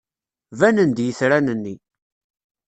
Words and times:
Banen-d 0.59 0.97
yitran-nni. 1.05 1.75